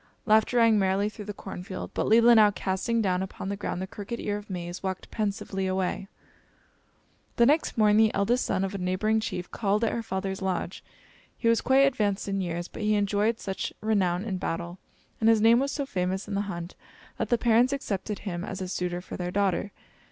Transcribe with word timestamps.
Laughter 0.25 0.57
rang 0.57 0.79
merrily 0.79 1.09
through 1.09 1.25
the 1.25 1.31
corn 1.31 1.61
field, 1.61 1.91
but 1.93 2.07
Leelinau, 2.07 2.49
casting 2.55 3.03
down 3.03 3.21
upon 3.21 3.49
the 3.49 3.55
ground 3.55 3.79
the 3.79 3.85
crooked 3.85 4.19
ear 4.19 4.35
of 4.35 4.49
maize, 4.49 4.81
walked 4.81 5.11
pensively 5.11 5.67
away. 5.67 6.07
The 7.35 7.45
next 7.45 7.77
morning 7.77 7.97
the 7.97 8.13
eldest 8.15 8.43
son 8.43 8.63
of 8.63 8.73
a 8.73 8.79
neighboring 8.79 9.19
chief 9.19 9.51
called 9.51 9.83
at 9.83 9.91
her 9.91 10.01
father's 10.01 10.41
lodge. 10.41 10.83
He 11.37 11.47
was 11.47 11.61
quite 11.61 11.85
advanced 11.85 12.27
in 12.27 12.41
years; 12.41 12.67
but 12.67 12.81
he 12.81 12.95
enjoyed 12.95 13.39
such 13.39 13.73
renown 13.79 14.23
in 14.25 14.39
battle, 14.39 14.79
and 15.19 15.29
his 15.29 15.39
name 15.39 15.59
was 15.59 15.71
so 15.71 15.85
famous 15.85 16.27
in 16.27 16.33
the 16.33 16.49
hunt, 16.49 16.73
that 17.19 17.29
the 17.29 17.37
parents 17.37 17.71
accepted 17.71 18.17
him 18.25 18.43
as 18.43 18.59
a 18.59 18.67
suitor 18.67 19.01
for 19.01 19.17
their 19.17 19.29
daughter. 19.29 19.71